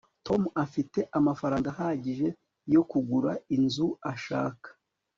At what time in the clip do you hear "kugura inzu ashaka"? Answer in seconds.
2.91-4.67